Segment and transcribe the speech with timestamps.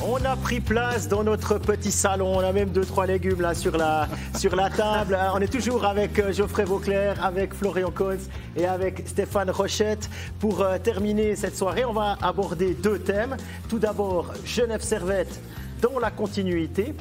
[0.00, 2.36] On a pris place dans notre petit salon.
[2.36, 4.06] On a même deux, trois légumes là sur la,
[4.76, 5.14] table.
[5.14, 8.18] Euh, On est toujours avec euh, Geoffrey Vauclair, avec Florian Cohn
[8.56, 10.08] et avec Stéphane Rochette.
[10.38, 13.36] Pour euh, terminer cette soirée, on va aborder deux thèmes.
[13.68, 15.40] Tout d'abord, Genève Servette
[15.80, 16.94] dans la continuité.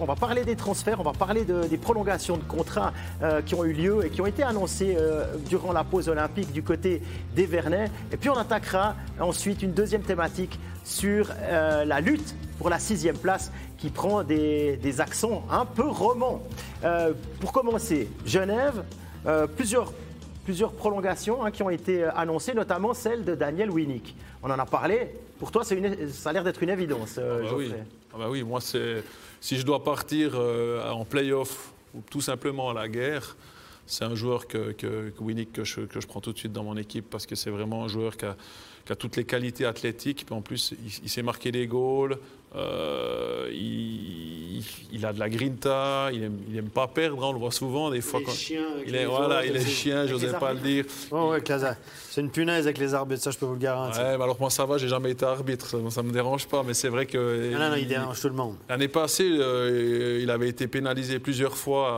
[0.00, 2.92] On va parler des transferts, on va parler de- des prolongations de contrats
[3.22, 6.52] euh, qui ont eu lieu et qui ont été annoncées euh, durant la pause olympique
[6.52, 7.02] du côté
[7.34, 7.90] des Vernets.
[8.12, 13.18] Et puis on attaquera ensuite une deuxième thématique sur euh, la lutte pour la sixième
[13.18, 16.42] place qui prend des, accents un peu romans.
[17.40, 18.82] Pour commencer, Genève,
[19.56, 19.92] plusieurs
[20.46, 24.16] plusieurs prolongations hein, qui ont été annoncées, notamment celle de Daniel Winnick.
[24.44, 25.10] On en a parlé.
[25.38, 27.72] Pour toi, une- ça a l'air d'être une évidence, euh, Ah bah oui.
[28.14, 29.02] Ah bah oui, moi, c'est
[29.40, 33.36] si je dois partir euh, en play-off ou tout simplement à la guerre,
[33.86, 36.52] c'est un joueur que, que, que Winnick que je, que je prends tout de suite
[36.52, 38.36] dans mon équipe parce que c'est vraiment un joueur qui a,
[38.86, 40.24] qui a toutes les qualités athlétiques.
[40.24, 42.16] Puis en plus, il, il sait marquer des goals.
[42.54, 46.08] euh, il, il a de la grinta.
[46.12, 47.22] Il aime, il aime pas perdre.
[47.22, 48.20] hein, on le voit souvent des fois.
[48.24, 50.84] Quand- chiens il est, voilà, il est chien, j'osais pas le dire.
[51.10, 51.42] Ouais, ouais.
[52.10, 54.00] C'est une punaise avec les arbitres, ça je peux vous le garantir.
[54.02, 56.62] Ouais, mais alors moi ça va, j'ai jamais été arbitre, ça, ça me dérange pas,
[56.62, 58.56] mais c'est vrai que non, non, non, il dérange tout le monde.
[58.70, 61.90] L'année passée, euh, il avait été pénalisé plusieurs fois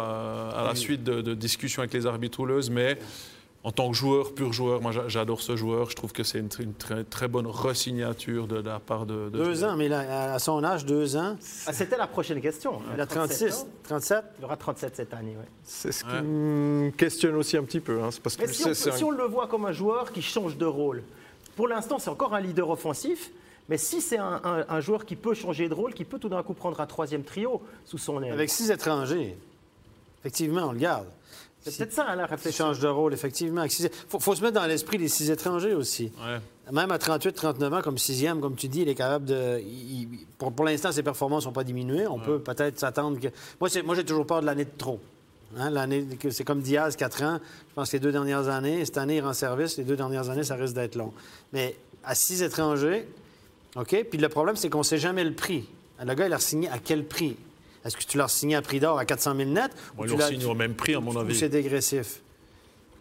[0.57, 2.99] à, à la suite de, de discussions avec les arbitres rouleuses, mais
[3.69, 5.91] en tant que joueur, pur joueur, moi j'a- j'adore ce joueur.
[5.91, 9.29] Je trouve que c'est une, tr- une très, très bonne resignature de, la part de.
[9.29, 12.81] de Deux ans, mais là, à son âge, deux ans, Ah, C'était la prochaine question.
[12.95, 13.69] il a 36, ans.
[13.83, 14.25] 37.
[14.39, 15.37] Il aura 37 cette année.
[15.37, 15.45] ouais.
[15.65, 16.23] C'est ce qui Ouais.
[16.23, 18.03] me questionne aussi un petit peu.
[18.03, 18.09] hein.
[18.11, 20.23] C'est parce que Mais si on, un- si on le voit comme un joueur qui
[20.23, 21.03] change de rôle,
[21.55, 23.31] pour l'instant, c'est encore un leader offensif.
[23.69, 26.31] Mais si c'est un, un- un joueur qui peut changer de rôle, qui peut tout
[26.31, 29.37] d'un coup prendre un troisième trio sous son aile, Avec six étrangers,
[30.21, 31.07] effectivement, on le garde.
[31.71, 32.67] C'est peut-être ça hein, la Il réflexion.
[32.67, 33.63] change de rôle, effectivement.
[33.65, 36.13] Il faut, faut se mettre dans l'esprit des six étrangers aussi.
[36.25, 36.39] Ouais.
[36.73, 39.61] Même à 38, 39 ans, comme sixième, comme tu dis, il est capable de.
[39.61, 42.07] il- pour pour l'instant, ses performances n'ont pas diminué.
[42.07, 43.29] On peut peut-être s'attendre que.
[43.61, 45.01] Moi, j'ai toujours peur de l'année de trop.
[45.57, 47.41] Hein, l'année c'est comme Diaz, 4 ans.
[47.71, 49.79] Je pense que les deux dernières années, cette année, il rend service.
[49.79, 51.13] Les deux dernières années, ça risque d'être long.
[51.55, 53.09] Mais à six étrangers,
[53.77, 54.05] OK?
[54.11, 55.67] Puis le problème, c'est qu'on ne sait jamais le prix.
[56.05, 57.37] Le gars, il a signé à quel prix?
[57.89, 59.71] Est-ce que tu l'as signé à prix d'or à 400 000 net?
[59.97, 61.35] Bon, ou ils au même prix, à mon ou avis.
[61.35, 62.21] c'est dégressif?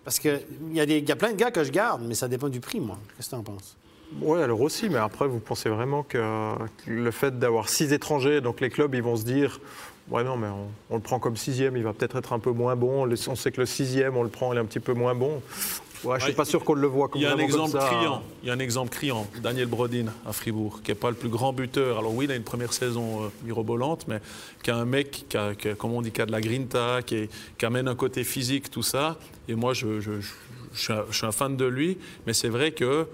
[0.05, 0.39] Parce qu'il
[0.71, 2.61] y, a des- y a plein de gars que je garde, mais ça dépend du
[2.61, 2.97] prix, moi.
[3.17, 3.75] Qu'est-ce que tu en penses?
[4.21, 6.53] Oui, alors aussi, mais après, vous pensez vraiment que,
[6.85, 9.59] le fait d'avoir six étrangers, donc les clubs, ils vont se dire,
[10.09, 12.51] ouais, non, mais on, on le prend comme sixième, il va peut-être être un peu
[12.51, 13.05] moins bon.
[13.27, 15.41] On sait que le sixième, on le prend, il est un petit peu moins bon.
[16.03, 17.41] Ouais, je suis Ouais, pas sûr qu'on le voit comme Il y a un comme
[17.41, 17.87] exemple ça.
[17.87, 18.21] criant.
[18.43, 19.27] Il y a un exemple criant.
[19.41, 21.97] Daniel Brodin à Fribourg, qui n'est pas le plus grand buteur.
[21.97, 24.19] Alors oui, il a une première saison euh, mirobolante, mais
[24.63, 26.41] qui a un mec qui a, qui a, comme on dit, qui a de la
[26.41, 29.17] grinta, qui, est- qui amène un côté physique, tout ça.
[29.47, 30.27] Et moi, je, je- je-
[30.73, 31.97] je suis, un, suis fan de lui,
[32.27, 33.07] mais c'est vrai que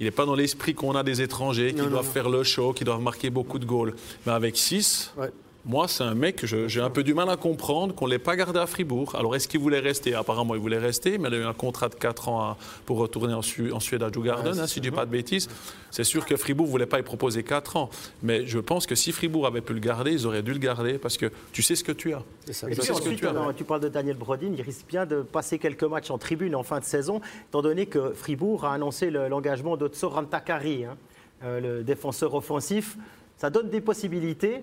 [0.00, 2.12] il n'est pas dans l'esprit qu'on a des étrangers qui Non, non, doivent non.
[2.12, 3.94] faire le show, qui doivent marquer beaucoup de goals.
[4.26, 5.30] Mais avec 6, Ouais.
[5.64, 8.36] Moi, c'est un mec j'ai un peu du mal à comprendre qu'on ne l'ait pas
[8.36, 9.14] gardé à Fribourg.
[9.16, 10.14] Alors, est-ce qu'il voulait rester?
[10.14, 12.96] Apparemment, il voulait rester, mais il a eu un contrat de 4 ans à- pour
[12.98, 15.10] retourner en, Su- en Suède à Djurgården, Ouais, hein, si je ne dis pas de
[15.10, 15.48] bêtises.
[15.90, 17.90] C'est sûr que Fribourg ne voulait pas y proposer 4 ans.
[18.22, 20.96] Mais je pense que si Fribourg avait pu le garder, ils auraient dû le garder
[20.96, 22.22] parce que tu sais ce que tu as.
[22.50, 22.66] Ça.
[22.68, 23.30] Et puis sais ce que ensuite, tu as.
[23.30, 26.54] alors, tu parles de Daniel Brodin, il risque bien de passer quelques matchs en tribune
[26.54, 27.20] en fin de saison,
[27.50, 30.96] étant donné que Fribourg a annoncé le- l'engagement de Tsoran Takari, hein,
[31.44, 32.96] euh, le défenseur offensif.
[33.36, 34.62] Ça donne des possibilités.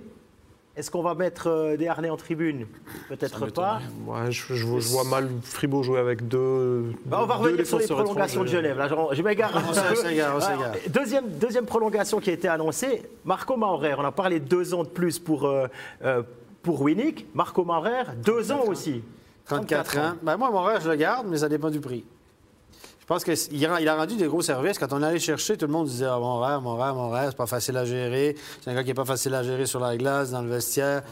[0.78, 2.66] Est-ce qu'on va mettre euh, des harnais en tribune?
[3.08, 3.80] Peut-être pas.
[4.06, 6.92] Ouais, je, je vois- je vois mal Fribourg jouer avec deux.
[7.06, 8.48] Bah, on va deux revenir sur les prolongations de.
[8.48, 8.78] Genève.
[8.78, 9.54] Là, je, je m'égare
[10.90, 13.94] Deuxième, deuxième prolongation qui a été annoncée, Marco Maurer.
[13.98, 15.68] On a parlé de deux ans de plus pour, euh,
[16.04, 16.24] euh,
[16.62, 17.28] pour Winnick.
[17.34, 19.02] Marco Maurer, deux ans aussi.
[19.46, 20.14] 34 ans.
[20.24, 22.04] Ben, moi, rêve, je le garde, mais ça dépend du prix.
[23.06, 24.80] Je pense qu'il a, il a rendu des gros services.
[24.80, 27.28] Quand on allait chercher, tout le monde disait ah, mon rêve, mon rêve, mon rêve,
[27.30, 28.36] c'est pas facile à gérer.
[28.62, 31.04] C'est un gars qui n'est pas facile à gérer sur la glace, dans le vestiaire.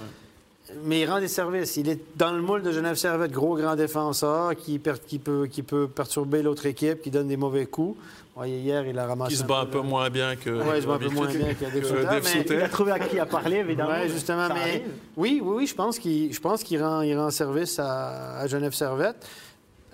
[0.85, 1.77] Mais il rend des services.
[1.77, 5.45] Il est dans le moule de Genève Servette, gros grand défenseur qui, per- qui, peut,
[5.45, 7.95] qui peut perturber l'autre équipe, qui donne des mauvais coups.
[8.35, 9.33] Voyez, hier, il a ramassé.
[9.35, 10.49] Qui se bat un peu moins bien que.
[10.49, 12.55] Ouais, il se bat un peu moins bien que que Souter, mais- Souter.
[12.55, 13.91] Il a trouvé à qui a parlé, évidemment.
[14.01, 14.47] Oui, justement.
[14.47, 14.81] Ça Mais arrive.
[15.15, 18.47] oui, oui, oui, je pense qu'il, je pense qu'il rend, il rend service à, à
[18.47, 19.17] Genève Servette.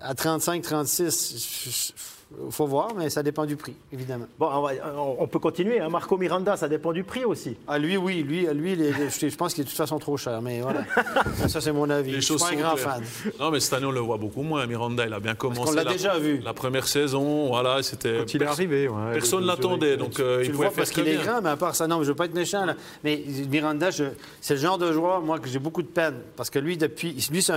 [0.02, 1.32] À 35, 36,
[1.66, 2.19] il
[2.52, 4.28] faut voir, mais ça dépend du prix, évidemment.
[4.38, 5.80] Bon, on, va- on- on peut continuer.
[5.80, 5.90] hein.
[5.90, 7.58] Marco Miranda, ça dépend du prix aussi.
[7.68, 9.98] Ah, lui, oui, lui, lui les- les- je, je pense qu'il est de toute façon
[9.98, 10.82] trop cher, mais voilà.
[11.48, 12.12] ça, c'est mon avis.
[12.12, 12.96] Les je suis choses pas un sont grand claires.
[12.96, 13.04] fan.
[13.40, 14.66] Non, mais cette année, on le voit beaucoup moins.
[14.68, 15.62] Miranda, il a bien commencé.
[15.64, 16.40] qu'on l'a déjà vu.
[16.40, 18.18] La première saison, voilà, c'était.
[18.20, 18.88] Quand il est arrivé.
[18.88, 21.04] ouais, Personne le- ne le- l'attendait, donc euh, Tu il le pouvait vois parce faire
[21.04, 22.76] qu'il très est grand, mais à part ça, non, je veux pas être méchant, là.
[23.04, 26.16] Mais Miranda, c'est le genre de joueur, moi, que j'ai beaucoup de peine.
[26.36, 27.54] Parce que lui, depuis, lui, c'est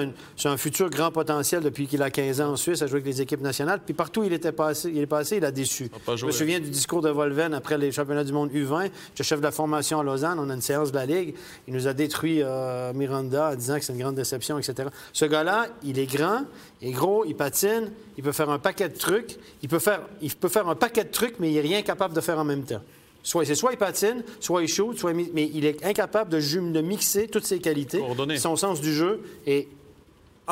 [0.49, 3.21] un, futur grand potentiel depuis qu'il a 15 ans en Suisse, à jouer avec les
[3.21, 3.81] équipes nationales.
[3.85, 4.53] Puis partout où il était
[4.85, 5.91] il est passé, il a déçu.
[5.95, 8.91] a pas Je me souviens du discours de Volven après les championnats du monde U20.
[9.11, 11.35] J'étais chef de la formation à Lausanne, on a une séance de la Ligue.
[11.69, 14.89] Il nous a détruit euh, Miranda en disant que c'est une grande déception, etc.
[15.13, 16.43] Ce gars-là, il est grand,
[16.81, 19.37] il est gros, il patine, il peut faire un paquet de trucs.
[19.63, 22.15] Il peut faire, il peut faire un paquet de trucs, mais il n'est rien capable
[22.15, 22.83] de faire en même temps.
[23.23, 26.39] Soit, c'est soit il patine, soit il shoot, soit il mais il est incapable de,
[26.39, 28.03] de mixer toutes ses qualités,
[28.39, 29.69] son sens du jeu est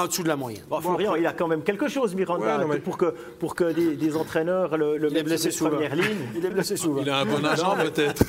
[0.03, 0.63] en dessous de la moyenne.
[0.69, 3.55] Bon, Florian, il a quand même quelque chose, Miranda, Ouais, non, mais- pour que, pour
[3.55, 6.05] que des, des entraîneurs le, le Il est mettent blessé les premières lignes.
[6.37, 7.03] Il est blessé souvent.
[7.03, 8.25] Il a un bon agent peut-être.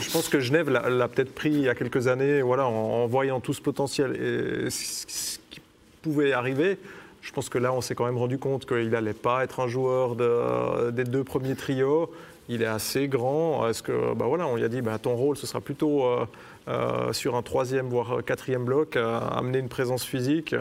[0.00, 3.06] Je pense que Genève l'a peut-être pris il y a quelques années, voilà, en, en
[3.06, 5.60] voyant tout ce potentiel et ce ce qui
[6.02, 6.78] pouvait arriver.
[7.22, 9.68] Je pense que là, on s'est quand même rendu compte qu'il n'allait pas être un
[9.68, 12.10] joueur de- des deux premiers trios.
[12.48, 13.68] Il est assez grand.
[13.68, 16.24] Est-ce que, bah voilà, on lui a dit, bah, ton rôle, ce sera plutôt euh,
[16.68, 20.54] euh, sur un troisième voire quatrième bloc, euh, amener une présence physique.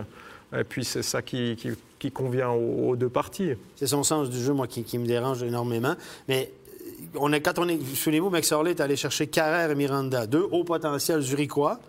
[0.58, 1.56] Et puis c'est ça qui,
[2.00, 3.52] qui- convient aux, deux parties.
[3.76, 5.96] C'est son sens du jeu, moi, qui, me dérange énormément.
[6.28, 6.52] Mais
[6.82, 7.80] euh, on est, quand on est.
[7.96, 11.80] Souvenez-vous, Max Orley est allé chercher Carrère et Miranda, deux hauts potentiels zurichois.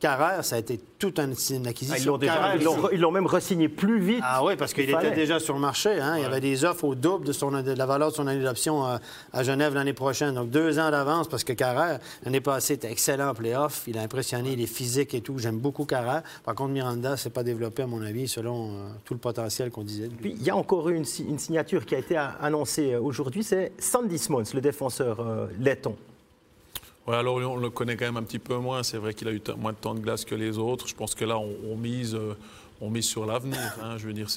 [0.00, 2.18] Carrère, ça a été toute une, une Ah, acquisition.
[2.18, 2.64] Ils
[3.00, 4.20] l'ont ils même re-signé plus vite.
[4.22, 6.00] Ah oui, parce qu'il était déjà sur le marché.
[6.00, 6.16] hein.
[6.16, 8.42] Il y avait des offres au double de, son, de la valeur de son année
[8.42, 8.98] d'option à,
[9.34, 10.34] à Genève l'année prochaine.
[10.34, 13.82] Donc deux ans d'avance parce que Carrère, l'année passée, était excellent en playoff.
[13.88, 15.38] Il a impressionné, il est physique et tout.
[15.38, 16.22] J'aime beaucoup Carrère.
[16.44, 19.84] Par contre, Miranda, c'est pas développé, à mon avis, selon euh, tout le potentiel qu'on
[19.84, 20.08] disait.
[20.08, 23.00] Puis, il y a encore eu une, si- une signature qui a été annoncée euh,
[23.02, 25.94] aujourd'hui, c'est Sandy Smons, le défenseur euh, letton.
[27.06, 28.82] Ouais, alors on le connaît quand même un petit peu moins.
[28.82, 30.86] C'est vrai qu'il a eu moins de temps de glace que les autres.
[30.86, 32.36] Je pense que là, on, mise, euh,
[32.80, 33.58] on mise sur l'avenir.
[33.82, 33.96] hein.
[33.96, 34.28] Je veux dire,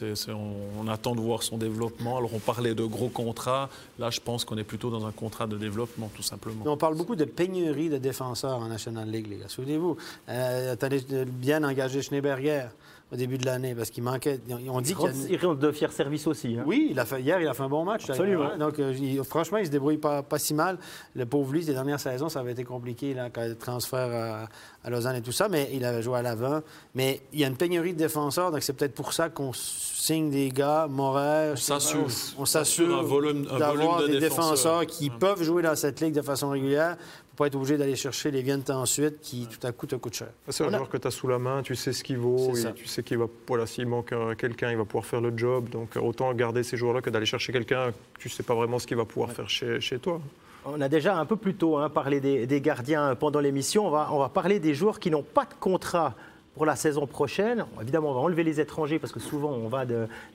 [0.79, 2.17] on, attend de voir son développement.
[2.17, 3.69] Alors on parlait de gros contrats.
[3.99, 6.63] Là, je pense qu'on est plutôt dans un contrat de développement, tout simplement.
[6.65, 9.49] On parle beaucoup de pénurie de défenseurs en National League, les gars.
[9.49, 9.97] Souvenez-vous,
[10.29, 12.67] euh, de bien engagé Schneeberger
[13.13, 14.39] au début de l'année parce qu'il manquait.
[14.69, 16.57] On dit Il qu'il y a il de fiers services aussi.
[16.59, 16.63] hein.
[16.65, 18.09] Oui, il a fait, hier, il a fait un bon match.
[18.09, 18.49] Absolument.
[18.53, 18.57] hein.
[18.57, 20.77] Donc, euh, il- franchement, il se débrouille pas, pas si mal.
[21.15, 24.47] Le pauvre lui, les dernières saisons, ça avait été compliqué, là, quand le transfert à,
[24.83, 26.61] à Lausanne et tout ça, mais il avait joué à l'avant.
[26.95, 30.29] Mais il y a une pénurie de défenseurs, donc c'est peut-être pour ça qu'on signe
[30.31, 31.51] des gars, Moret.
[31.53, 32.07] On s'assure.
[32.37, 34.85] On s'assure Un volume- un d'avoir volume de des défenseurs, défenseurs.
[34.87, 36.97] qui peuvent jouer dans cette ligue de façon régulière
[37.35, 40.13] pour pas être obligé d'aller chercher les viennent ensuite qui, tout à coup, te coûtent
[40.13, 40.27] cher.
[40.49, 42.17] C'est un On a- joueur que tu as sous la main, tu sais ce qu'il
[42.19, 42.71] vaut, et ça.
[42.73, 45.67] tu sais qu'il va, voilà, s'il manque euh, quelqu'un, il va pouvoir faire le job.
[45.69, 48.85] Donc euh, autant garder ces joueurs-là que d'aller chercher quelqu'un, tu sais pas vraiment ce
[48.85, 50.21] qu'il va pouvoir faire chez, chez toi.
[50.65, 53.87] On a déjà un peu plus tôt hein, parlé des, des gardiens pendant l'émission.
[53.87, 56.13] On va, on va parler des joueurs qui n'ont pas de contrat
[56.53, 57.65] pour la saison prochaine.
[57.81, 59.85] Évidemment, on va enlever les étrangers parce que souvent on va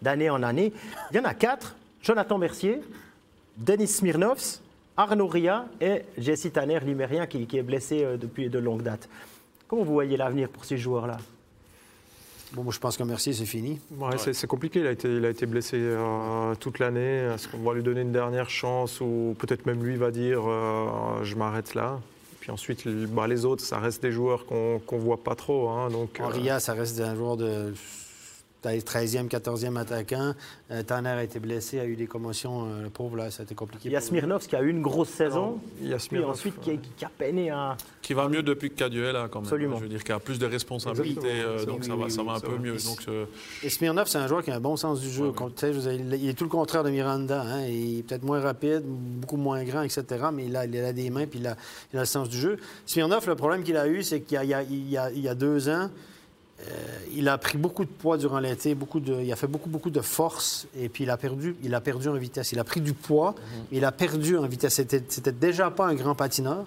[0.03, 0.73] d'année en année.
[1.13, 1.77] Il y en a quatre.
[2.03, 2.81] Jonathan Mercier,
[3.57, 4.61] Denis Smirnovs,
[4.99, 9.09] Arnaud Ria et Jesse Tanner, l'Imérien, qui, qui est blessé euh, depuis de longue date.
[9.69, 11.19] Comment vous voyez l'avenir pour ces joueurs-là?
[12.53, 13.79] Bon, moi, je pense que Mercier, c'est fini.
[13.97, 17.29] Ouais, c'est- C'est compliqué, il a été, il a été blessé euh, toute l'année.
[17.33, 21.23] Est-ce qu'on va lui donner une dernière chance ou peut-être même lui va dire euh,
[21.23, 22.01] je m'arrête là?
[22.41, 25.69] Puis ensuite, les- bah, les autres, ça reste des joueurs qu'on ne voit pas trop.
[25.69, 27.73] hein, donc, euh, Henria, ça reste un joueur de
[28.65, 30.35] 13e, 14e attaquant.
[30.71, 32.65] Euh, Tanner a été blessé, a eu des commotions.
[32.67, 33.89] euh, le pauvre, là, ça a été compliqué.
[33.89, 34.01] Il y a.
[34.01, 37.05] Smirnovs qui a eu une grosse saison, il y a puis Smirnov, ensuite qui, qui
[37.05, 37.77] a peiné à.
[38.03, 39.47] Qui va mieux depuis que Caduel là, quand même.
[39.47, 39.77] Absolument.
[39.77, 42.11] Je veux dire, qui a plus de responsabilités, euh, donc Oui, ça oui, va, oui,
[42.11, 42.59] ça va oui, un ça peu va.
[42.59, 42.75] mieux.
[42.75, 43.25] Et- Donc, euh,
[43.63, 45.29] Et Smirnov, c'est un joueur qui a un bon sens du jeu.
[45.29, 47.43] Ouais, dire, il est tout le contraire de Miranda.
[47.43, 47.67] hein.
[47.67, 50.05] Il est peut-être moins rapide, beaucoup moins grand, etc.
[50.33, 51.57] Mais il a, il a des mains puis il a,
[51.93, 52.57] il a le sens du jeu.
[52.87, 55.29] Smirnov, le problème qu'il a eu, c'est qu'il y a, il y a- il y
[55.29, 55.91] a- deux ans,
[57.15, 59.91] il a pris beaucoup de poids durant l'été, beaucoup de, il a fait beaucoup, beaucoup
[59.91, 62.53] de force et puis il a perdu, il a perdu en vitesse.
[62.53, 63.35] Il a pris du poids,
[63.71, 64.75] mais il a perdu en vitesse.
[64.75, 66.65] C'était déjà pas un grand patineur.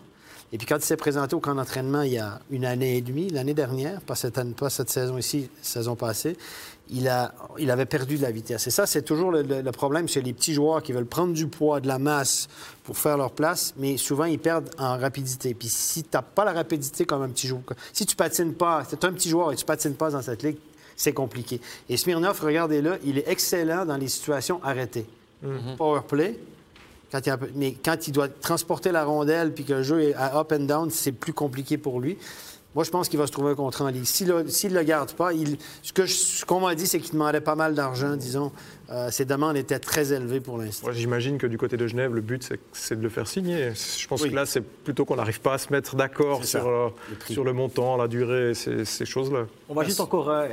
[0.53, 3.01] Et puis quand il s'est présenté au camp d'entraînement il y a une année et
[3.01, 6.36] demie, l'année dernière, pas cette, année, pas cette saison ici, saison passée,
[6.89, 8.67] il, a, il avait perdu de la vitesse.
[8.67, 11.31] Et ça, c'est toujours le, le- le problème chez les petits joueurs qui veulent prendre
[11.34, 12.50] du poids, de la masse
[12.84, 15.53] pour faire leur place, mais souvent ils perdent en rapidité.
[15.53, 17.62] Puis si tu n'as pas la rapidité comme un petit joueur,
[17.93, 20.43] si tu patines pas, tu es un petit joueur et tu patines pas dans cette
[20.43, 20.58] ligue,
[20.98, 21.62] c'est compliqué.
[21.88, 25.05] Et Smirnov, regardez-le, il est excellent dans les situations arrêtées.
[25.77, 26.38] Power play,
[27.56, 30.62] mais quand il doit transporter la rondelle puis que le jeu est à up and
[30.65, 32.18] down, c'est plus compliqué pour lui.
[32.74, 34.06] Moi, je pense qu'il va se trouver un contrat en ligue.
[34.06, 37.75] S'il ne le garde pas, il- ce qu'on m'a dit, c'est qu'il demandait pas mal
[37.75, 38.53] d'argent, disons.
[38.91, 40.88] Euh, ses demandes étaient très élevées pour l'instant.
[40.88, 42.43] Ouais, J'imagine que du côté de Genève, le but,
[42.74, 43.71] c'est- de le faire signer.
[43.74, 44.29] Je pense Oui.
[44.31, 46.89] que là, c'est plutôt qu'on n'arrive pas à se mettre d'accord sur, euh,
[47.29, 49.45] sur le montant, la durée, ces, ces choses-là.
[49.69, 50.45] On va juste encore euh,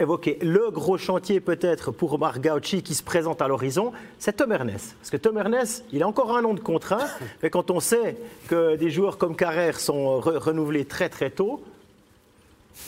[0.00, 4.50] évoquer le gros chantier peut-être pour Marc Gauchi qui se présente à l'horizon, c'est Tom
[4.50, 4.96] Ernest.
[4.98, 7.06] Parce que Tom Ernest, il a encore un an de contrat,
[7.44, 8.16] mais quand on sait
[8.48, 11.62] que des joueurs comme Carrère sont re- renouvelés très très tôt,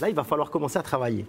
[0.01, 1.25] là il va falloir commencer à travailler.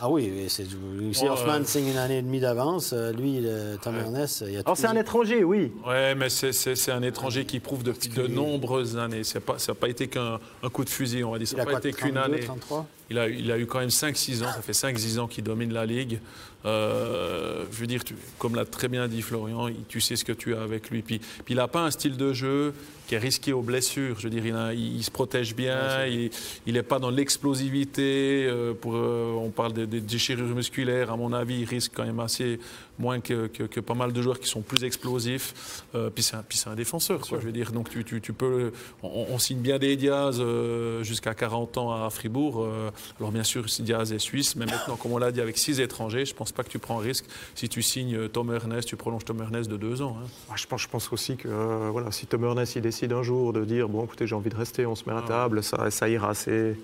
[0.00, 1.64] Ah oui, c'est, Ouais, Hoffman ouais.
[1.64, 4.02] signe une année et demie d'avance, euh, lui, le, Tom Ouais.
[4.02, 5.72] Ernest, il y a Alors, c'est un étranger, oui.
[5.86, 9.24] Ouais, mais c'est- c'est c'est un étranger qui prouve depuis de nombreuses années.
[9.24, 11.48] C'est pas- Ça n'a pas été qu'un un coup de fusil, on va dire.
[11.48, 12.44] Ça il a n'a pas quoi, été qu'une 32, année.
[12.44, 12.86] 33?
[13.10, 15.72] Il a, il a eu quand même 5-6 ans, ça fait 5-6 ans qu'il domine
[15.72, 16.20] la Ligue.
[16.66, 20.32] Euh, je veux dire, tu- comme l'a très bien dit Florian, tu sais ce que
[20.32, 21.02] tu as avec lui.
[21.02, 22.74] Puis, puis il n'a pas un style de jeu
[23.06, 24.16] qui est risqué aux blessures.
[24.18, 26.30] Je veux dire, il, a- il- il se protège bien, il
[26.74, 28.46] n'est pas dans l'explosivité.
[28.48, 32.04] euh, pour, euh, on parle de, de déchirures musculaires, à mon avis, il risque quand
[32.04, 32.58] même assez
[32.98, 35.82] moins que, que- que pas mal de joueurs qui sont plus explosifs.
[35.94, 37.72] Euh, puis c'est un, un défenseur, quoi, je veux dire.
[37.72, 41.92] Donc tu, tu- tu peux, on, on signe bien des Diaz euh, jusqu'à 40 ans
[42.04, 42.62] à Fribourg.
[42.64, 42.90] euh,
[43.20, 45.80] alors bien sûr, si Diaz est suisse, mais maintenant, comme on l'a dit, avec six
[45.80, 47.24] étrangers, je pense pas que tu prends risque.
[47.54, 50.16] Si tu signes euh, Tom Ernest, tu prolonges Tom Ernest de deux ans.
[50.22, 50.26] hein.
[50.50, 51.48] Ah, Je pense, je pense aussi que
[51.90, 54.56] voilà, si Tom Ernest il décide un jour de dire bon écoutez j'ai envie de
[54.56, 56.76] rester, on se met à la table, ça, ça ira assez,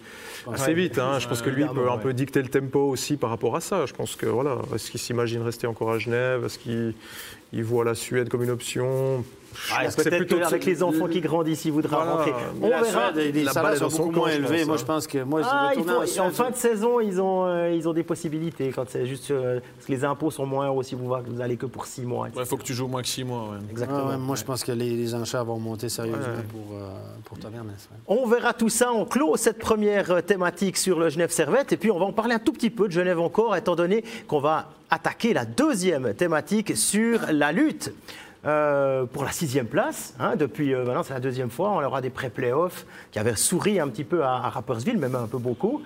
[0.74, 0.98] vite.
[0.98, 1.18] hein.
[1.18, 3.60] Je pense que lui il peut un peu dicter le tempo aussi par rapport à
[3.60, 3.86] ça.
[3.86, 6.44] Je pense que voilà, est-ce qu'il s'imagine rester encore à Genève?
[6.44, 6.94] Est-ce qu'il
[7.52, 9.24] il voit la Suède comme une option?
[9.72, 12.12] Ah, pense que c'est Peut-être plutôt- qu'avec les enfants qui grandissent, il voudra Voilà.
[12.12, 12.32] rentrer.
[12.62, 13.12] On La verra.
[13.12, 14.64] Suède, les La salaires balle est sont beaucoup moins élevés.
[14.64, 17.88] Moi, je pense que moi, Ah, faut- en fin de saison, ils ont, euh, ils
[17.88, 18.72] ont des possibilités.
[18.74, 21.56] Quand c'est juste euh, parce que les impôts sont moins hauts si vous, vous allez
[21.56, 22.28] que pour six mois.
[22.36, 23.50] Il faut que tu joues moins que six mois.
[23.50, 23.56] ouais.
[23.70, 24.00] Exactement.
[24.06, 26.44] Ah ouais, moi, je pense que les, les enchères vont monter sérieusement Ouais.
[26.50, 26.88] pour, euh,
[27.24, 27.38] pour.
[28.06, 28.92] On verra tout ça.
[28.92, 31.72] On clôt cette première euh, thématique sur le Genève Servette.
[31.72, 34.04] Et puis, on va en parler un tout petit peu de Genève encore, étant donné
[34.26, 37.92] qu'on va attaquer la deuxième thématique sur la lutte.
[38.46, 42.00] Euh, pour la sixième place, hein, depuis euh, maintenant c'est la deuxième fois, on aura
[42.02, 45.82] des pré-playoffs qui avaient souri un petit peu à, à Rapperswil, même un peu beaucoup.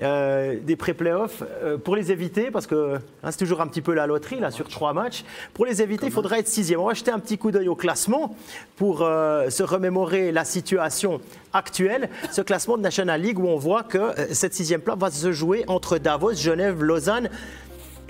[0.00, 1.42] Euh, des pré-playoffs
[1.84, 4.68] pour les éviter, parce que hein, c'est toujours un petit peu la loterie là sur
[4.68, 5.24] trois matchs.
[5.54, 6.80] Pour les éviter, il faudra être sixième.
[6.80, 8.36] On va jeter un petit coup d'œil au classement
[8.76, 11.20] pour se remémorer la situation
[11.52, 12.10] actuelle.
[12.30, 15.64] Ce classement de National League où on voit que cette sixième place va se jouer
[15.66, 17.28] entre Davos, Genève, Lausanne.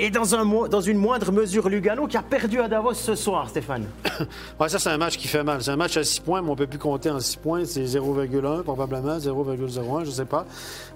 [0.01, 3.49] Et dans, un, dans une moindre mesure, Lugano qui a perdu à Davos ce soir,
[3.49, 3.87] Stéphane.
[4.61, 5.63] Ouais, ça, c'est un match qui fait mal.
[5.63, 7.65] C'est un match à 6 points, mais on ne peut plus compter en 6 points.
[7.65, 10.47] C'est 0,1 probablement, 0,01, je ne sais pas.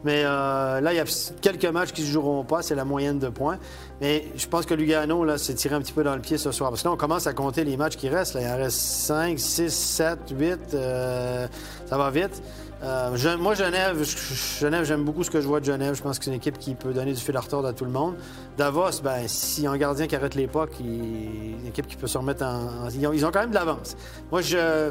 [0.04, 1.04] Mais euh, là, il y a
[1.40, 2.62] quelques matchs qui ne se joueront pas.
[2.62, 3.58] C'est la moyenne de points.
[4.00, 6.50] Mais je pense que Lugano là, s'est tiré un petit peu dans le pied ce
[6.50, 6.70] soir.
[6.70, 8.34] Parce que là, on commence à compter les matchs qui restent.
[8.34, 8.40] Là.
[8.42, 10.58] Il en reste 5, 6, 7, 8.
[10.74, 11.46] euh,
[11.86, 12.42] ça va vite.
[12.82, 15.94] Euh, je- moi, Genève, je- Genève, j'aime beaucoup ce que je vois de Genève.
[15.94, 17.84] Je pense que c'est une équipe qui peut donner du fil à retordre à tout
[17.84, 18.16] le monde.
[18.56, 22.18] Davos, ben, s'il y a un gardien qui arrête l'époque, une équipe qui peut se
[22.18, 22.86] remettre en.
[22.86, 23.96] en- ils, ont, ils ont quand même de l'avance.
[24.32, 24.90] Moi, je,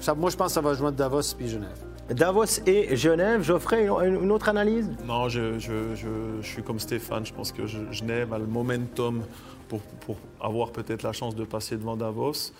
[0.00, 1.78] ça- moi, je pense que ça va jouer entre Davos et Genève.
[2.10, 3.42] Davos et Genève.
[3.42, 4.90] Geoffrey, une, une autre analyse?
[5.06, 7.24] Non, je, je- je- je suis comme Stéphane.
[7.24, 9.22] Je pense que Genève a le momentum
[9.68, 12.52] pour, pour avoir peut-être la chance de passer devant Davos.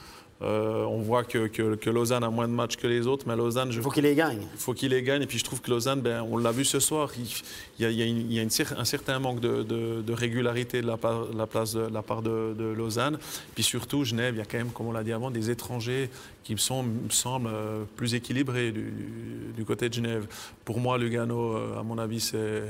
[0.42, 3.34] Euh, on voit que, que- que Lausanne a moins de matchs que les autres, mais
[3.34, 4.42] Lausanne, je Il faut qu'il les gagne.
[4.52, 5.22] il faut qu'il les gagne.
[5.22, 7.90] Et puis je trouve que Lausanne, ben, on l'a vu ce soir, il y a,
[7.90, 10.12] il y a une- il y a une cer- un certain manque de, de- de
[10.12, 13.18] régularité de la, part- la place de, la part de, Lausanne.
[13.54, 16.10] Puis surtout, Genève, il y a quand même, comme on l'a dit avant, des étrangers
[16.44, 18.92] qui me, sont, me semblent euh, plus équilibrés du,
[19.56, 20.26] du côté de Genève.
[20.66, 22.62] Pour moi, Lugano, euh, à mon avis, c'est...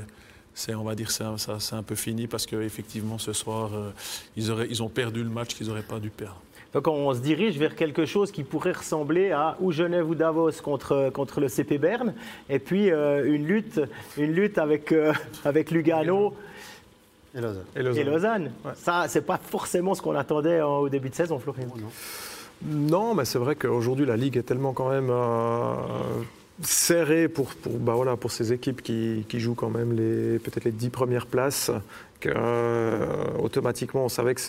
[0.75, 1.23] On va dire, c'est
[1.73, 3.69] un, peu fini parce qu'effectivement, ce soir,
[4.35, 6.41] ils, auraient, ils ont perdu le match qu'ils n'auraient pas dû perdre.
[6.73, 10.51] Donc on se dirige vers quelque chose qui pourrait ressembler à ou Genève ou Davos
[10.63, 12.13] contre, contre le CP Berne,
[12.49, 13.81] et puis euh, une lutte,
[14.17, 15.13] une lutte avec, euh,
[15.45, 16.35] avec Lugano
[17.35, 17.63] Et Lausanne.
[17.75, 18.01] Et Lausanne.
[18.01, 18.51] et Lausanne.
[18.75, 21.67] Ça, c'est pas forcément ce qu'on attendait en- au début de saison, Florian.
[22.65, 25.73] Non, mais c'est vrai qu'aujourd'hui, la Ligue est tellement quand même euh,
[26.61, 30.65] serrée pour, pour, bah voilà, pour ces équipes qui, qui jouent quand même les, peut-être
[30.65, 31.71] les dix premières places
[32.19, 33.05] que, euh,
[33.39, 34.41] automatiquement, on savait que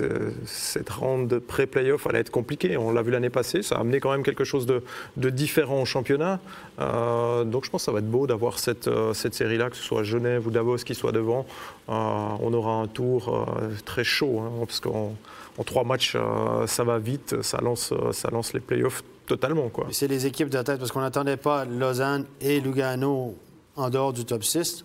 [0.47, 0.89] cette
[1.29, 2.77] de pré-playoff allait être compliquée.
[2.77, 4.83] On l'a vu l'année passée, ça a amené quand même quelque chose de,
[5.17, 6.41] de différent au championnat.
[6.81, 9.77] Euh, donc je pense que ça va être beau d'avoir cette, euh, cette série-là, que
[9.77, 11.47] ce soit Genève ou Davos qui soit devant.
[11.89, 13.49] On aura un tour
[13.85, 15.15] très chaud, hein, parce qu'en
[15.59, 19.71] en trois matchs, euh, ça va vite, ça lance, euh, les playoffs totalement.
[19.91, 23.37] C'est les équipes de tête parce qu'on n'attendait pas Lausanne et Lugano
[23.77, 24.85] en dehors du top 6.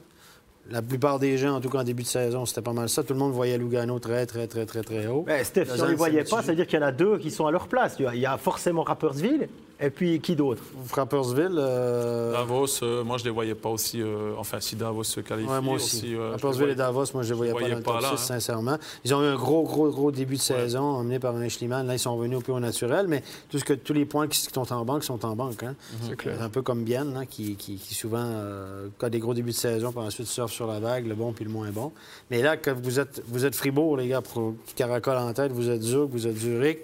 [0.72, 3.04] La plupart des gens, en tout cas en début de saison, c'était pas mal ça.
[3.04, 5.24] Tout le monde voyait Lugano très, très, très, très, très haut.
[5.28, 6.92] Ben, Steph, si on ne les voyait pas, ça veut dire qu'il y en a
[6.94, 7.98] deux qui sont à leur place.
[8.00, 9.50] Il y a- forcément Rappersville,
[9.82, 10.62] et puis qui d'autre?
[10.86, 14.02] Frappersville, euh, Davos, euh, moi je ne les voyais pas aussi.
[14.02, 16.16] euh, enfin, si Davos se qualifie, ouais, moi aussi.
[16.16, 17.92] euh, Frappersville voyais- et Davos, moi, je ne les voyais pas voyais dans le pas
[17.94, 18.18] top là, 6, hein.
[18.36, 18.78] sincèrement.
[19.04, 21.86] Ils ont eu un gros, gros, gros début de saison emmené par un Schliemann.
[21.88, 24.28] Là, ils sont revenus au plus au naturel, mais tout ce que, tous les points
[24.30, 25.64] qui sont en banque sont en banque.
[25.64, 25.76] hein.
[26.08, 26.42] C'est clair.
[26.42, 29.56] Un peu comme Bien, hein, qui, qui- qui souvent euh, a des gros débuts de
[29.56, 31.92] saison, puis ensuite surfe sur la vague, le bon puis le moins bon.
[32.32, 35.52] Mais là, quand vous êtes, vous êtes Fribourg, les gars, pour qui caracolent en tête,
[35.52, 36.80] vous êtes Zug, vous êtes Zurich,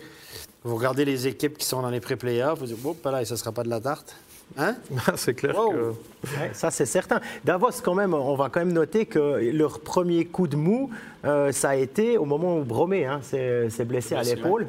[0.64, 3.38] vous regardez les équipes qui sont dans les pré-playoffs, vous dites, oups, là, ça ne
[3.40, 4.16] sera pas de la tarte.
[4.58, 4.76] Hein?
[5.16, 5.72] c'est clair Wow.
[5.72, 5.78] que.
[6.40, 7.22] Ouais, ça, c'est certain.
[7.46, 9.20] Davos, quand même, on va quand même noter que
[9.54, 10.90] leur premier coup de mou,
[11.24, 14.68] euh, ça a été au moment où Bromé hein, s'est blessé à l'épaule.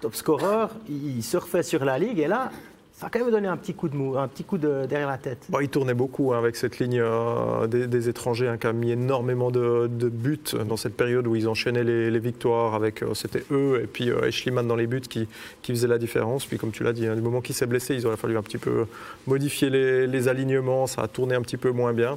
[0.00, 2.50] Top scorer, il surfait sur la ligue et là,
[2.98, 5.08] ça a quand même donné un petit coup de mou, un petit coup de, derrière
[5.08, 5.44] la tête.
[5.50, 8.90] Bon, il tournait beaucoup hein, avec cette ligne euh, des, étrangers hein, qui a mis
[8.90, 13.82] énormément de, buts dans cette période où ils enchaînaient les, victoires avec euh, c'était eux
[13.84, 15.28] et puis euh, dans les buts qui,
[15.62, 16.46] faisaient la différence.
[16.46, 18.42] Puis comme tu l'as dit, hein, du moment qu'il s'est blessé, il aurait fallu un
[18.42, 18.86] petit peu
[19.26, 22.16] modifier les, alignements, ça a tourné un petit peu moins bien.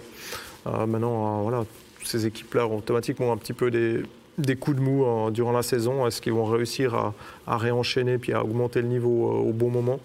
[0.66, 1.66] Euh, maintenant, voilà,
[2.06, 6.08] ces équipes-là ont automatiquement un petit peu des, coups de mou durant la saison.
[6.08, 7.14] Est-ce qu'ils vont réussir
[7.46, 10.00] à, réenchaîner puis à augmenter le niveau au bon moment?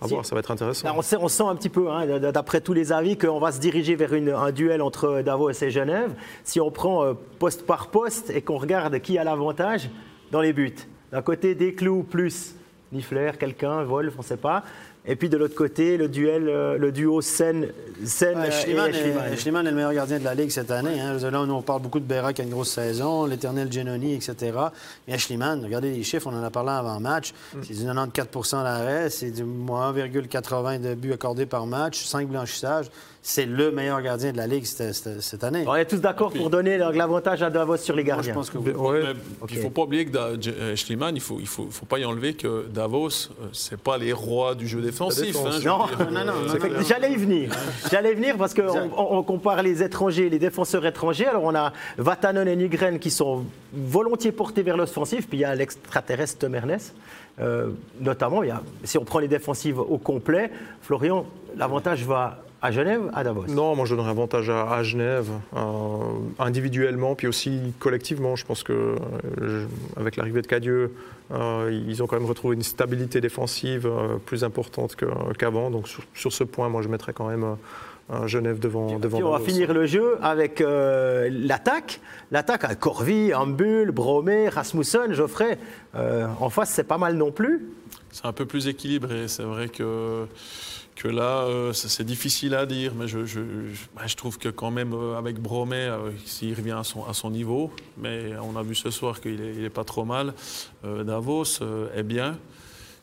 [0.00, 0.12] À Si.
[0.12, 0.86] voir, ça va être intéressant.
[0.88, 3.52] Là, on, sait, on sent un petit peu, hein, d'après tous les avis, qu'on va
[3.52, 6.14] se diriger vers une- un duel entre Davos et Genève.
[6.42, 9.88] Si on prend euh, poste par poste et qu'on regarde qui a l'avantage
[10.30, 10.74] dans les buts.
[11.12, 12.54] D'un côté, des clous plus
[12.92, 14.62] Niffler, quelqu'un, Wolf, on ne sait pas.
[15.06, 17.68] Et puis de l'autre côté, le duel, euh, le duo Sen,
[18.04, 19.36] Sen Ouais, Schliemann, et est, Schliemann.
[19.36, 20.98] Schliemann est le meilleur gardien de la Ligue cette année.
[20.98, 21.18] Hein.
[21.18, 24.56] Là, nous, on parle beaucoup de Berra qui a une grosse saison, l'éternel Genoni, etc.
[25.06, 27.34] Mais Schliemann, regardez les chiffres, on en a parlé avant match.
[27.62, 32.86] C'est du 94% d'arrêt, c'est du moins 1,80 de buts accordés par match, 5 blanchissages.
[33.26, 35.64] C'est le meilleur gardien de la Ligue cette, cette- cette année.
[35.66, 38.34] On est tous d'accord pour donner l'avantage à Davos sur les Moi, je gardiens.
[38.34, 38.72] pense que oui.
[38.72, 39.00] Ouais.
[39.02, 39.14] Mais
[39.50, 41.66] Il ne faut pas oublier que Da- J- euh, Schliemann, il ne faut, il faut,
[41.70, 43.08] faut pas y enlever que Davos,
[43.40, 45.24] euh, c'est pas les rois du jeu défensif.
[45.24, 45.46] défense.
[45.54, 45.98] hein, je Non, dire.
[46.00, 46.80] non, non, non, C'est non, fait- non.
[46.86, 47.50] J'allais y venir.
[47.90, 51.24] J'allais y venir parce qu'on on, on compare les étrangers, les défenseurs étrangers.
[51.26, 55.44] Alors on a Vatanen et Nygren qui sont volontiers portés vers l'offensif, puis il y
[55.46, 56.94] a l'extraterrestre Tom Ernest.
[57.40, 60.50] Euh, notamment, il y a, si on prend les défensives au complet,
[60.82, 61.24] Florian,
[61.56, 63.44] l'avantage va à Genève, à Davos?
[63.48, 65.58] Non, moi je donnerais avantage à, à Genève, euh,
[66.38, 68.36] individuellement, puis aussi collectivement.
[68.36, 68.96] Je pense que euh,
[69.42, 70.92] je- avec l'arrivée de Cadieux,
[71.32, 74.96] euh, ils ont quand même retrouvé une stabilité défensive euh, plus importante
[75.38, 75.70] qu'avant.
[75.70, 77.56] Donc sur, sur ce point, moi je mettrais quand même
[78.26, 82.00] Genève devant, devant Puis on va finir le jeu avec euh, l'attaque.
[82.30, 85.58] L'attaque à Corvi, Ambul, Bromé, Rasmussen, Geoffrey.
[85.94, 87.66] Euh, en face, c'est pas mal non plus.
[88.10, 89.26] C'est un peu plus équilibré.
[89.28, 90.26] C'est vrai que,
[90.96, 94.48] que là, euh, c'est difficile à dire, mais je, je, je- bah, je trouve que
[94.48, 98.56] quand même, euh, avec Bromet, euh, s'il revient à son, à son niveau, mais on
[98.56, 100.34] a vu ce soir qu'il n'est pas trop mal,
[100.84, 102.38] euh, Davos euh, est bien.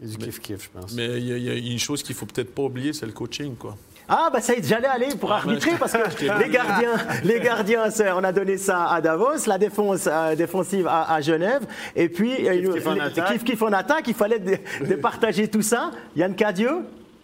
[0.01, 0.93] Il y a du kiff-kiff, je pense.
[0.93, 3.05] Mais il y, a- il y a une chose qu'il faut peut-être pas oublier, c'est
[3.05, 3.55] le coaching.
[3.55, 3.75] Quoi.
[4.07, 5.97] Ah, bah ça y est, j'allais aller pour arbitrer parce que
[6.43, 7.83] les gardiens, les gardiens,
[8.17, 11.61] on a donné ça à Davos, la défense euh, défensive à, à Genève,
[11.95, 13.31] et puis kiff en les- attaque.
[13.33, 15.91] kiff kiff en attaque, il fallait dé- départager tout ça.
[16.15, 16.79] Yann Cadieux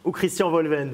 [0.07, 0.91] ou Christian Volvend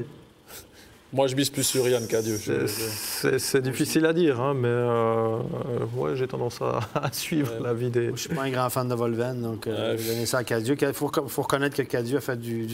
[1.14, 2.38] Moi, je mise plus sur Yann Cadieux.
[2.44, 7.54] Je- C'est- difficile à dire, hein, mais euh, euh, ouais, j'ai tendance à, à suivre
[7.62, 8.08] l'avis des.
[8.08, 9.98] Je ne suis pas un grand fan de Volven, donc euh, Ouais.
[10.00, 10.76] je vais donner ça à Cadieux.
[10.82, 12.66] Il faut, faut reconnaître que Cadieux a fait du,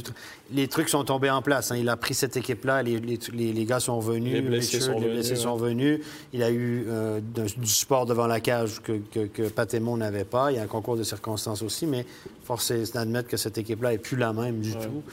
[0.53, 1.73] Les trucs sont tombés en place.
[1.73, 1.75] hein.
[1.75, 4.93] Il a pris cette équipe-là, les, les- les- les gars sont venus, Les blessés Richard,
[4.95, 5.99] sont les blessés venus, sont venus.
[6.31, 7.19] Il a eu euh,
[7.57, 10.53] du support devant la cage que, que, que Patémon n'avait pas.
[10.53, 12.05] Il y a un concours de circonstances aussi, mais
[12.45, 15.03] force est d'admettre que cette équipe-là n'est plus la même du tout.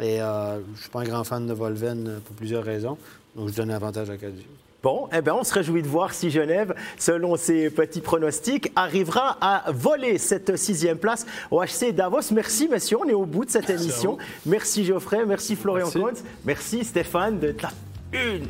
[0.00, 2.98] Et euh, je ne suis pas un grand fan de Volven euh, pour plusieurs raisons,
[3.34, 4.44] donc je donne avantage à Cadieux.
[4.82, 9.36] Bon, eh ben, on se réjouit de voir si Genève, selon ses petits pronostics, arrivera
[9.40, 12.30] à voler cette sixième place au HC Davos.
[12.32, 14.18] Merci, messieurs, on est au bout de cette émission.
[14.44, 15.98] Merci Geoffrey, merci Florian Merci.
[15.98, 17.70] Contz, merci Stéphane d'être là.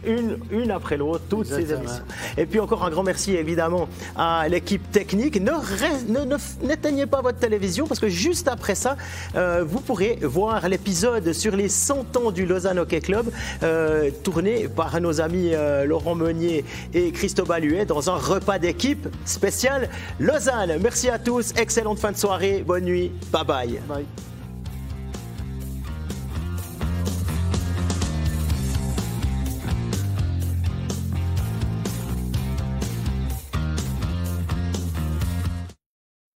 [0.06, 2.04] Une, une, une après l'autre, toutes ces émissions.
[2.36, 5.40] Et puis encore un grand merci évidemment à l'équipe technique.
[5.40, 8.96] Ne n'éteignez pas votre télévision parce que juste après ça,
[9.34, 13.30] euh, vous pourrez voir l'épisode sur les 100 ans du Lausanne Hockey Club,
[13.62, 19.08] euh, tourné par nos amis euh, Laurent Meunier et Christophe Baluet dans un repas d'équipe
[19.24, 19.88] spécial
[20.20, 20.78] Lausanne.
[20.82, 23.80] Merci à tous, excellente fin de soirée, bonne nuit, bye bye.
[23.88, 24.35] Bye.